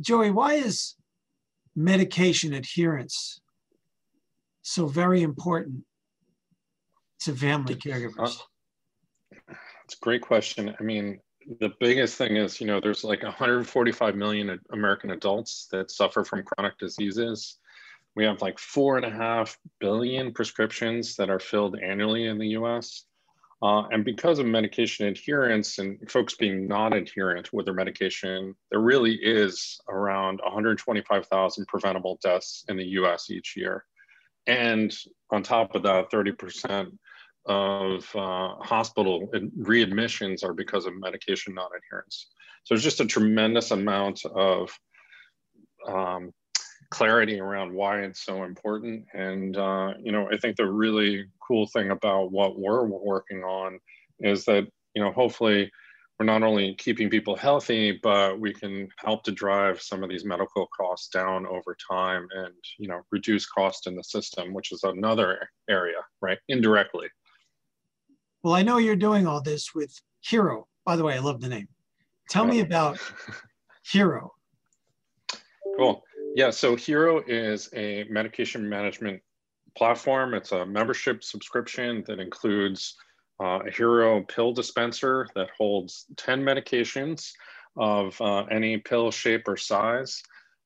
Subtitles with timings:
[0.00, 0.94] Joey, why is
[1.74, 3.40] medication adherence
[4.62, 5.84] so very important
[7.20, 8.38] to family caregivers?
[9.32, 10.74] Uh, it's a great question.
[10.78, 11.18] I mean,
[11.60, 16.42] the biggest thing is, you know, there's like 145 million American adults that suffer from
[16.44, 17.58] chronic diseases.
[18.14, 22.48] We have like four and a half billion prescriptions that are filled annually in the
[22.48, 23.04] US.
[23.60, 28.80] Uh, and because of medication adherence and folks being non adherent with their medication, there
[28.80, 33.84] really is around 125,000 preventable deaths in the US each year.
[34.46, 34.94] And
[35.30, 36.96] on top of that, 30%
[37.46, 42.28] of uh, hospital readmissions are because of medication non adherence.
[42.64, 44.70] So there's just a tremendous amount of
[45.86, 46.32] um,
[46.90, 49.04] clarity around why it's so important.
[49.12, 53.78] And, uh, you know, I think the really cool thing about what we're working on
[54.20, 55.70] is that, you know, hopefully
[56.18, 60.24] we're not only keeping people healthy, but we can help to drive some of these
[60.24, 64.82] medical costs down over time and, you know, reduce cost in the system, which is
[64.82, 66.38] another area, right?
[66.48, 67.06] Indirectly.
[68.42, 70.66] Well, I know you're doing all this with Hero.
[70.84, 71.68] By the way, I love the name.
[72.30, 72.98] Tell me about
[73.84, 74.32] Hero.
[75.76, 76.02] Cool.
[76.34, 79.20] Yeah, so Hero is a medication management
[79.76, 80.34] platform.
[80.34, 82.96] It's a membership subscription that includes
[83.40, 87.32] uh, a Hero pill dispenser that holds 10 medications
[87.76, 90.22] of uh, any pill shape or size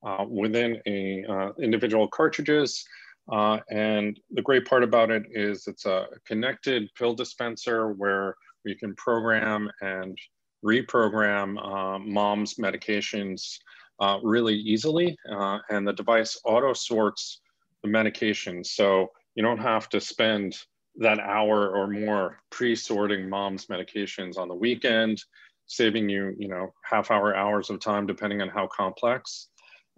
[0.07, 2.85] uh, within a uh, individual cartridges.
[3.31, 8.75] Uh, and the great part about it is it's a connected pill dispenser where we
[8.75, 10.19] can program and
[10.65, 13.59] reprogram uh, mom's medications
[14.03, 15.17] uh, really easily.
[15.31, 17.41] Uh, and the device auto sorts
[17.83, 18.65] the medication.
[18.65, 20.57] So you don't have to spend
[20.97, 25.23] that hour or more pre-sorting mom's medications on the weekend,
[25.67, 29.49] saving you, you know, half hour hours of time, depending on how complex.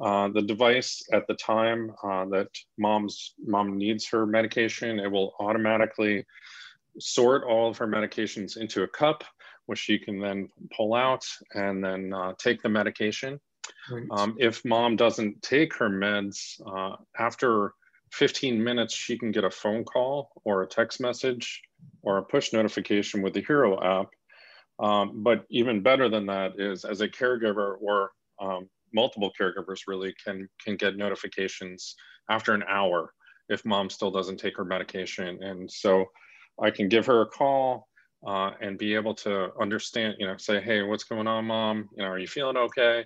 [0.03, 5.35] Uh, the device at the time uh, that mom's mom needs her medication, it will
[5.41, 6.25] automatically
[6.99, 9.25] sort all of her medications into a cup,
[9.67, 11.25] which she can then pull out
[11.55, 13.41] and then uh, take the medication.
[14.11, 17.73] Um, if mom doesn't take her meds, uh, after
[18.13, 21.63] 15 minutes, she can get a phone call or a text message
[22.03, 24.09] or a push notification with the Hero app.
[24.79, 28.11] Um, but even better than that is as a caregiver or
[28.41, 31.95] um, multiple caregivers really can, can get notifications
[32.29, 33.13] after an hour
[33.49, 35.43] if mom still doesn't take her medication.
[35.43, 36.07] And so
[36.61, 37.89] I can give her a call
[38.27, 41.89] uh, and be able to understand, you know, say, hey, what's going on, mom?
[41.97, 43.05] You know, are you feeling okay?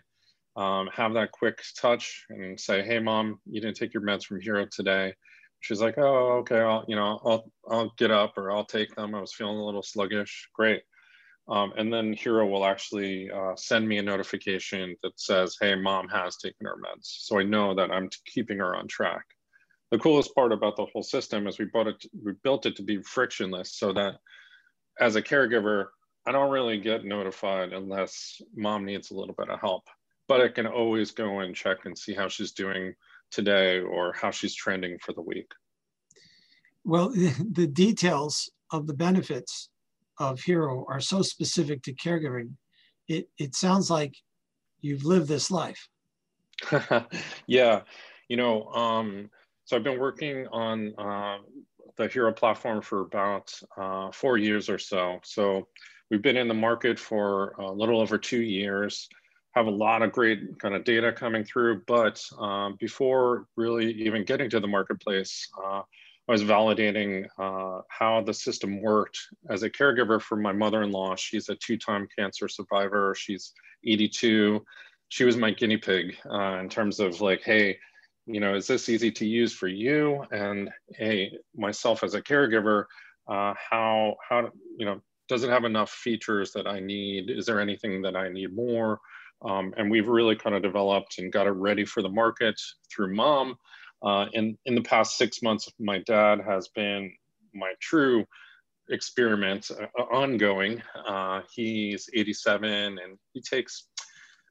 [0.57, 4.41] Um, have that quick touch and say, "Hey, mom, you didn't take your meds from
[4.41, 5.15] Hero today."
[5.61, 6.61] She's like, "Oh, okay.
[6.61, 9.15] I'll, you know, I'll, I'll get up or I'll take them.
[9.15, 10.49] I was feeling a little sluggish.
[10.55, 10.83] Great."
[11.49, 16.09] Um, and then Hero will actually uh, send me a notification that says, "Hey, mom
[16.09, 19.25] has taken her meds," so I know that I'm keeping her on track.
[19.91, 22.83] The coolest part about the whole system is we bought it, we built it to
[22.83, 24.17] be frictionless, so that
[25.01, 25.87] as a caregiver,
[26.27, 29.85] I don't really get notified unless mom needs a little bit of help
[30.29, 32.95] but I can always go and check and see how she's doing
[33.31, 35.51] today or how she's trending for the week.
[36.85, 37.09] Well,
[37.53, 39.71] the details of the benefits
[40.21, 42.53] of Hero are so specific to caregiving.
[43.09, 44.15] It, it sounds like
[44.81, 45.89] you've lived this life.
[47.47, 47.83] yeah,
[48.29, 49.31] you know, um,
[49.65, 51.39] so I've been working on uh,
[51.97, 55.21] the Hero platform for about uh, four years or so.
[55.23, 55.69] So
[56.11, 59.09] we've been in the market for a little over two years
[59.59, 64.25] have a lot of great kind of data coming through, but um, before really even
[64.25, 65.81] getting to the marketplace, uh,
[66.29, 69.19] I was validating uh, how the system worked.
[69.51, 73.15] As a caregiver for my mother-in-law, she's a two-time cancer survivor.
[73.17, 73.53] She's
[73.85, 74.65] 82.
[75.09, 77.79] She was my guinea pig uh, in terms of like, hey,
[78.27, 80.23] you know, is this easy to use for you?
[80.31, 82.85] And hey, myself as a caregiver,
[83.27, 87.31] uh, how how you know does it have enough features that I need?
[87.31, 89.01] Is there anything that I need more?
[89.43, 92.61] Um, and we've really kind of developed and got it ready for the market
[92.91, 93.57] through mom.
[94.03, 97.13] Uh, and in the past six months, my dad has been
[97.55, 98.25] my true
[98.91, 100.83] experiment uh, ongoing.
[101.07, 103.87] Uh, he's 87 and he takes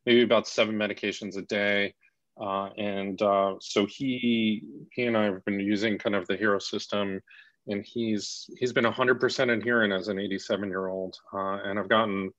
[0.05, 1.93] maybe about seven medications a day.
[2.39, 6.59] Uh, and uh, so he he and I have been using kind of the hero
[6.59, 7.19] system
[7.67, 12.31] and he's he's been 100% adherent as an 87 year old uh, and I've gotten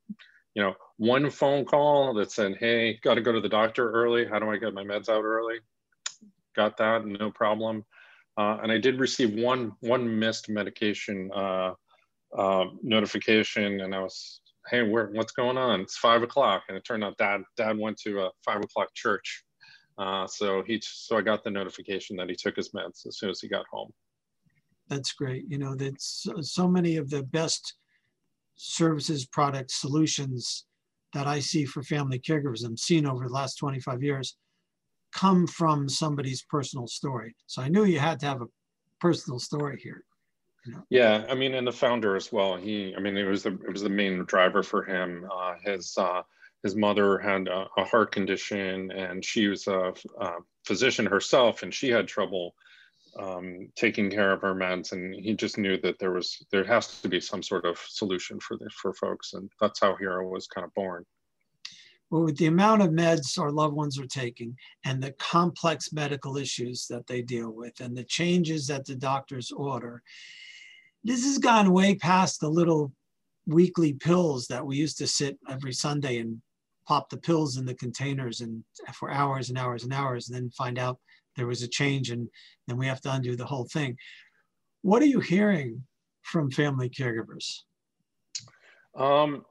[0.55, 4.27] you know, one phone call that said, hey, got to go to the doctor early.
[4.27, 5.57] How do I get my meds out early?
[6.57, 7.85] Got that, no problem.
[8.37, 11.73] Uh, and I did receive one, one missed medication uh,
[12.37, 14.41] uh, notification and I was
[14.71, 15.81] hey, where, what's going on?
[15.81, 16.65] It's five o'clock.
[16.69, 19.45] And it turned out dad, dad went to a five o'clock church.
[19.99, 23.31] Uh, so he, so I got the notification that he took his meds as soon
[23.31, 23.91] as he got home.
[24.89, 25.45] That's great.
[25.49, 27.75] You know, that's so many of the best
[28.59, 30.67] services, products, solutions
[31.15, 34.37] that I see for family caregivers, I'm seeing over the last 25 years,
[35.13, 37.35] come from somebody's personal story.
[37.47, 38.49] So I knew you had to have a
[39.01, 40.05] personal story here.
[40.91, 42.57] Yeah, I mean, and the founder as well.
[42.57, 45.27] He, I mean, it was the it was the main driver for him.
[45.33, 46.23] Uh, his uh,
[46.63, 50.33] his mother had a, a, heart condition, and she was a, a,
[50.67, 52.55] physician herself, and she had trouble
[53.19, 54.93] um, taking care of her meds.
[54.93, 58.39] And he just knew that there was there has to be some sort of solution
[58.41, 61.05] for the, for folks, and that's how Hero was kind of born.
[62.11, 64.57] Well, with the amount of meds our loved ones are taking
[64.87, 69.53] and the complex medical issues that they deal with and the changes that the doctors
[69.53, 70.03] order,
[71.05, 72.93] this has gone way past the little
[73.47, 76.41] weekly pills that we used to sit every Sunday and
[76.87, 78.65] pop the pills in the containers and
[78.95, 80.99] for hours and hours and hours and then find out
[81.39, 82.29] there was a change and
[82.67, 83.97] then we have to undo the whole thing.
[84.83, 85.85] What are you hearing
[86.23, 87.61] from family caregivers?
[88.97, 89.45] Um,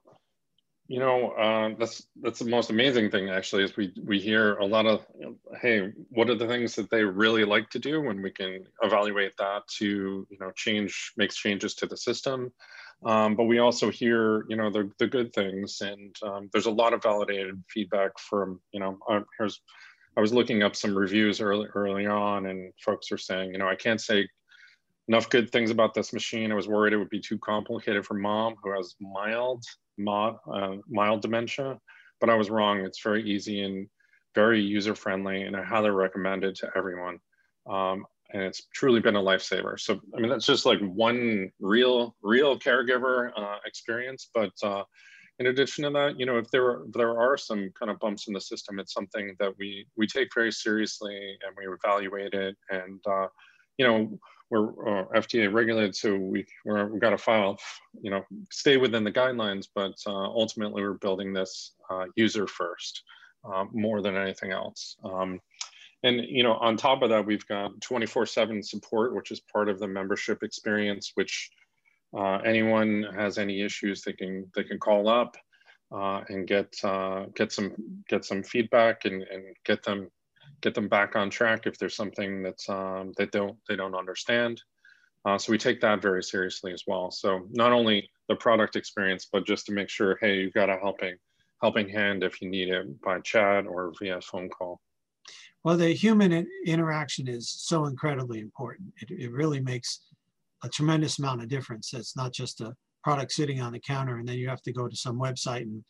[0.87, 4.65] you know, uh, that's that's the most amazing thing actually is we we hear a
[4.65, 5.05] lot of,
[5.61, 9.35] hey, what are the things that they really like to do, when we can evaluate
[9.37, 12.53] that to you know change makes changes to the system.
[13.05, 16.71] Um, but we also hear you know the the good things, and um, there's a
[16.71, 19.59] lot of validated feedback from you know uh, here's
[20.17, 23.67] I was looking up some reviews early early on, and folks are saying you know
[23.67, 24.27] I can't say
[25.07, 26.51] enough good things about this machine.
[26.51, 29.63] I was worried it would be too complicated for mom who has mild
[29.97, 31.79] mild, uh, mild dementia,
[32.19, 32.79] but I was wrong.
[32.81, 33.87] It's very easy and
[34.35, 37.19] very user friendly, and I highly recommend it to everyone.
[37.69, 39.79] Um, and it's truly been a lifesaver.
[39.79, 44.29] So, I mean, that's just like one real, real caregiver uh, experience.
[44.33, 44.83] But uh,
[45.39, 48.27] in addition to that, you know, if there are, there are some kind of bumps
[48.27, 52.55] in the system, it's something that we we take very seriously and we evaluate it.
[52.69, 53.27] And uh,
[53.77, 54.19] you know,
[54.49, 57.57] we're uh, FDA regulated, so we we're, we've got to file,
[58.01, 59.67] you know, stay within the guidelines.
[59.73, 63.03] But uh, ultimately, we're building this uh, user first
[63.43, 64.97] uh, more than anything else.
[65.03, 65.39] Um,
[66.03, 69.79] and you know, on top of that, we've got 24/7 support, which is part of
[69.79, 71.11] the membership experience.
[71.15, 71.51] Which
[72.15, 75.35] uh, anyone has any issues, they can they can call up
[75.91, 77.73] uh, and get uh, get some
[78.07, 80.09] get some feedback and, and get them
[80.61, 84.61] get them back on track if there's something that's um, they don't they don't understand.
[85.25, 87.11] Uh, so we take that very seriously as well.
[87.11, 90.77] So not only the product experience, but just to make sure, hey, you've got a
[90.77, 91.17] helping
[91.61, 94.79] helping hand if you need it by chat or via phone call.
[95.63, 98.93] Well, the human interaction is so incredibly important.
[99.01, 100.01] It, it really makes
[100.63, 101.93] a tremendous amount of difference.
[101.93, 102.73] It's not just a
[103.03, 105.83] product sitting on the counter and then you have to go to some website and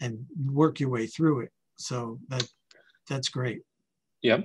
[0.00, 1.50] and work your way through it.
[1.76, 2.46] So that
[3.08, 3.60] that's great.
[4.22, 4.40] Yeah.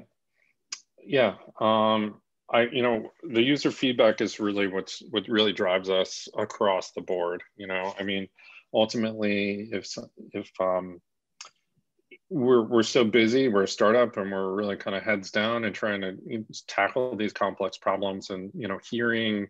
[1.04, 1.36] Yeah.
[1.60, 6.92] Um, I, you know, the user feedback is really what's what really drives us across
[6.92, 7.42] the board.
[7.56, 8.28] You know, I mean,
[8.74, 9.88] ultimately, if
[10.34, 11.02] if um,
[12.36, 15.74] we're we're so busy, we're a startup, and we're really kind of heads down and
[15.74, 16.18] trying to
[16.68, 19.48] tackle these complex problems, and you know, hearing,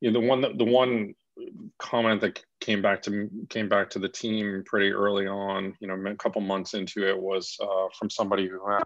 [0.00, 1.14] you know, the one that the one
[1.78, 5.94] comment that came back to came back to the team pretty early on, you know,
[6.10, 8.82] a couple months into it was uh, from somebody who had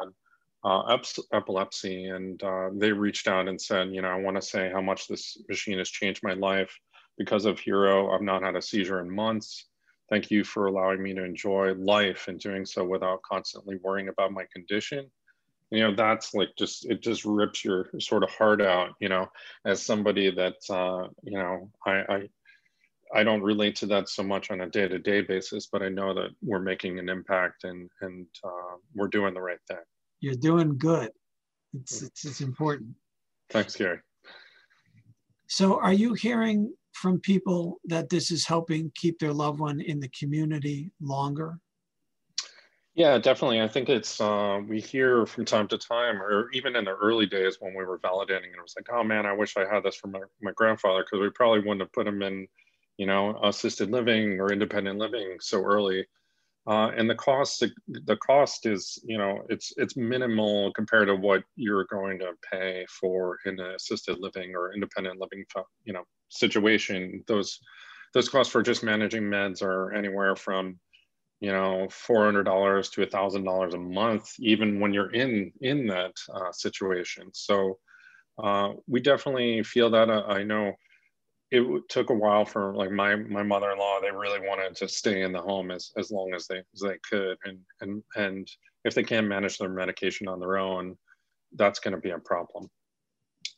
[0.62, 0.99] uh,
[1.32, 4.82] epilepsy, and uh, they reached out and said, you know, I want to say how
[4.82, 6.78] much this machine has changed my life
[7.16, 8.12] because of Hero.
[8.12, 9.64] I've not had a seizure in months.
[10.10, 14.32] Thank you for allowing me to enjoy life and doing so without constantly worrying about
[14.32, 15.10] my condition
[15.70, 19.26] you know that's like just it just rips your sort of heart out you know
[19.66, 22.28] as somebody that uh you know i i
[23.14, 26.30] I don't relate to that so much on a day-to-day basis, but I know that
[26.42, 29.78] we're making an impact and and uh, we're doing the right thing.
[30.20, 31.10] You're doing good.
[31.74, 32.90] It's, it's it's important.
[33.50, 34.00] Thanks, Gary.
[35.46, 40.00] So, are you hearing from people that this is helping keep their loved one in
[40.00, 41.59] the community longer?
[42.95, 43.61] Yeah, definitely.
[43.61, 47.26] I think it's uh, we hear from time to time, or even in the early
[47.26, 49.85] days when we were validating, and it was like, oh man, I wish I had
[49.85, 52.49] this for my, my grandfather because we probably wouldn't have put him in
[52.99, 56.05] you know, assisted living or independent living so early.
[56.67, 61.43] Uh, and the cost, the cost is, you know, it's it's minimal compared to what
[61.57, 65.47] you're going to pay for in assisted living or independent living,
[65.85, 67.25] you know, situation.
[67.26, 67.58] Those
[68.14, 70.78] those costs for just managing meds are anywhere from,
[71.40, 75.52] you know, four hundred dollars to a thousand dollars a month, even when you're in
[75.61, 77.28] in that uh, situation.
[77.32, 77.78] So
[78.42, 80.11] uh, we definitely feel that.
[80.11, 80.73] Uh, I know
[81.50, 85.32] it took a while for like my my mother-in-law they really wanted to stay in
[85.32, 88.49] the home as, as long as they as they could and and and
[88.85, 90.97] if they can't manage their medication on their own
[91.56, 92.68] that's going to be a problem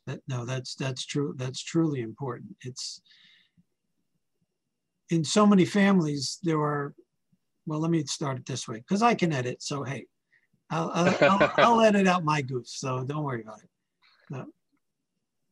[0.07, 3.01] that, no that's that's true that's truly important it's
[5.11, 6.95] in so many families there are
[7.67, 10.07] well let me start it this way because i can edit so hey
[10.73, 13.71] I'll, I'll, I'll, I'll, edit out my goofs so don't worry about it
[14.31, 14.47] no.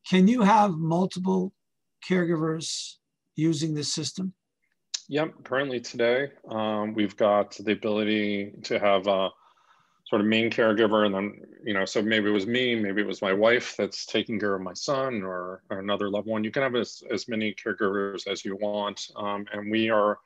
[0.07, 1.53] can you have multiple
[2.07, 2.95] caregivers
[3.39, 4.33] using this system?
[5.07, 9.29] Yep, currently today, um, we've got the ability to have a
[10.09, 13.07] sort of main caregiver and then, you know, so maybe it was me, maybe it
[13.07, 16.43] was my wife that's taking care of my son or, or another loved one.
[16.43, 18.99] You can have as, as many caregivers as you want.
[19.15, 20.17] Um, and we are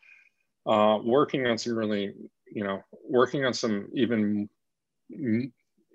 [0.65, 2.13] uh, working on some really,
[2.49, 4.47] you know, working on some even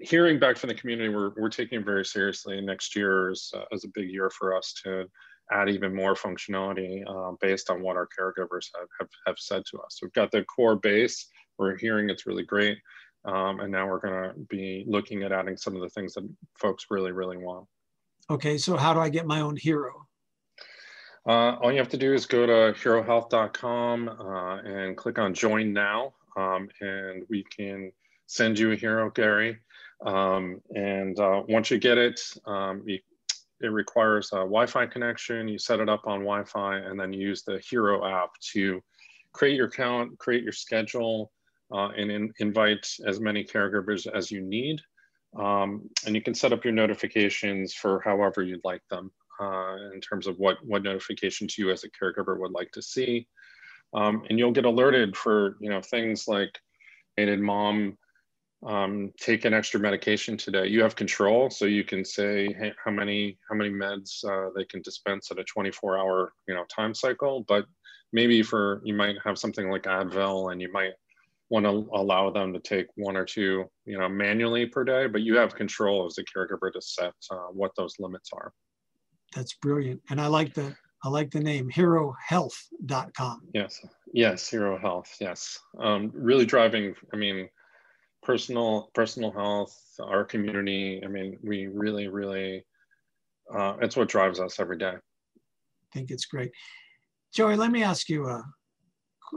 [0.00, 2.60] hearing back from the community, we're, we're taking it very seriously.
[2.60, 5.06] Next year is, uh, is a big year for us to
[5.50, 9.78] add even more functionality uh, based on what our caregivers have, have, have said to
[9.78, 10.00] us.
[10.02, 11.26] We've got the core base,
[11.58, 12.78] we're hearing it's really great.
[13.28, 16.86] Um, and now we're gonna be looking at adding some of the things that folks
[16.90, 17.66] really, really want.
[18.30, 20.06] Okay, so how do I get my own hero?
[21.26, 25.74] Uh, all you have to do is go to herohealth.com uh, and click on join
[25.74, 27.92] now um, and we can
[28.26, 29.58] send you a hero, Gary.
[30.06, 32.98] Um, and uh, once you get it, um, you
[33.60, 35.48] it requires a Wi-Fi connection.
[35.48, 38.80] You set it up on Wi-Fi and then use the Hero app to
[39.32, 41.32] create your account, create your schedule,
[41.72, 44.80] uh, and in, invite as many caregivers as you need.
[45.38, 49.10] Um, and you can set up your notifications for however you'd like them
[49.40, 53.26] uh, in terms of what, what notifications you as a caregiver would like to see.
[53.94, 56.50] Um, and you'll get alerted for you know things like,
[57.16, 57.96] hey, did mom
[58.66, 60.66] um, take an extra medication today.
[60.66, 64.64] You have control, so you can say hey, how many how many meds uh, they
[64.64, 67.44] can dispense at a 24 hour you know time cycle.
[67.48, 67.66] But
[68.12, 70.92] maybe for you might have something like Advil, and you might
[71.50, 75.06] want to allow them to take one or two you know manually per day.
[75.06, 78.52] But you have control as a caregiver to set uh, what those limits are.
[79.34, 80.74] That's brilliant, and I like the
[81.04, 83.42] I like the name HeroHealth.com.
[83.54, 85.14] Yes, yes, Hero Health.
[85.20, 86.94] Yes, um, really driving.
[87.12, 87.48] I mean
[88.22, 91.00] personal personal health, our community.
[91.04, 92.64] I mean, we really, really,
[93.54, 94.94] uh, it's what drives us every day.
[94.94, 96.50] I think it's great.
[97.32, 98.44] Joey, let me ask you a,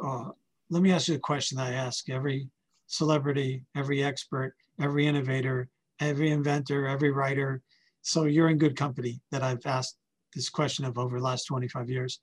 [0.04, 0.30] uh,
[0.72, 2.48] let me ask you a question that I ask every
[2.88, 5.68] celebrity, every expert, every innovator,
[6.00, 7.62] every inventor, every writer.
[8.02, 9.98] So you're in good company that I've asked
[10.34, 12.22] this question of over the last 25 years.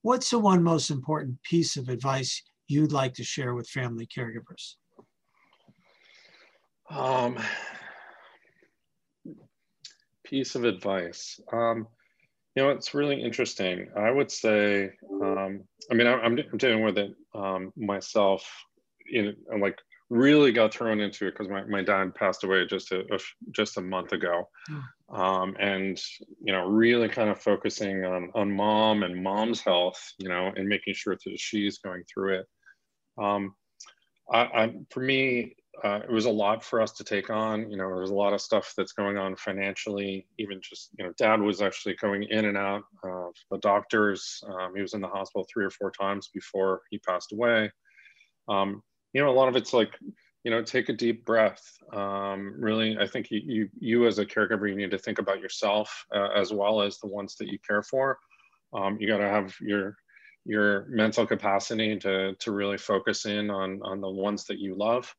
[0.00, 4.76] What's the one most important piece of advice you'd like to share with family caregivers?
[6.88, 7.38] Um,
[10.24, 11.38] piece of advice.
[11.52, 11.86] Um,
[12.58, 13.86] you know, it's really interesting.
[13.96, 14.90] I would say,
[15.22, 15.62] um,
[15.92, 18.44] I mean, I, am dealing with it um, myself.
[19.12, 19.78] In like,
[20.10, 23.18] really got thrown into it because my, my dad passed away just a, a
[23.52, 25.16] just a month ago, hmm.
[25.16, 26.02] um, and
[26.42, 30.02] you know, really kind of focusing on on mom and mom's health.
[30.18, 32.46] You know, and making sure that she's going through it.
[33.22, 33.54] Um,
[34.32, 35.54] I, I, for me,
[35.84, 37.70] uh, it was a lot for us to take on.
[37.70, 40.26] You know, there's a lot of stuff that's going on financially.
[40.38, 44.42] Even just, you know, dad was actually going in and out of the doctors.
[44.48, 47.70] Um, he was in the hospital three or four times before he passed away.
[48.48, 48.82] Um,
[49.12, 49.90] you know, a lot of it's like,
[50.44, 51.62] you know, take a deep breath.
[51.92, 55.40] Um, really, I think you, you, you, as a caregiver, you need to think about
[55.40, 58.18] yourself uh, as well as the ones that you care for.
[58.72, 59.96] Um, you got to have your
[60.44, 65.14] your mental capacity to to really focus in on on the ones that you love.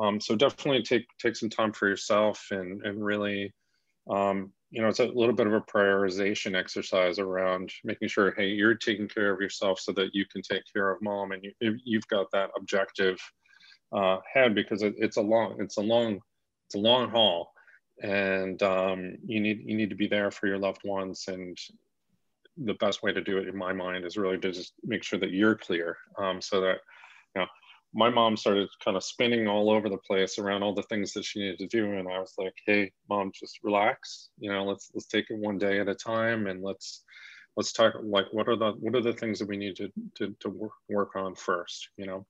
[0.00, 3.52] Um, so definitely take take some time for yourself and and really,
[4.08, 8.48] um, you know, it's a little bit of a prioritization exercise around making sure, hey,
[8.48, 11.78] you're taking care of yourself so that you can take care of mom, and you,
[11.84, 13.18] you've got that objective
[13.92, 16.20] uh, head because it, it's a long it's a long
[16.66, 17.50] it's a long haul,
[18.02, 21.24] and um, you need you need to be there for your loved ones.
[21.28, 21.56] And
[22.56, 25.18] the best way to do it in my mind is really to just make sure
[25.18, 26.78] that you're clear um, so that
[27.94, 31.24] my mom started kind of spinning all over the place around all the things that
[31.24, 34.90] she needed to do and i was like hey mom just relax you know let's
[34.94, 37.02] let's take it one day at a time and let's
[37.56, 40.34] let's talk like what are the what are the things that we need to to,
[40.40, 42.26] to work, work on first you know